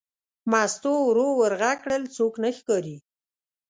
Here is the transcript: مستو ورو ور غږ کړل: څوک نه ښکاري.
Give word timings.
مستو 0.51 0.93
ورو 1.07 1.27
ور 1.39 1.53
غږ 1.61 1.77
کړل: 1.83 2.03
څوک 2.15 2.33
نه 2.43 2.49
ښکاري. 2.57 2.97